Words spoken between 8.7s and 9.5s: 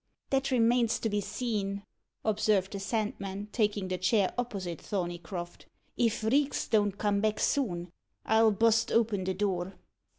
open the